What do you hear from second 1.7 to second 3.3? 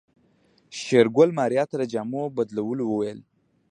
د جامو بدلولو وويل.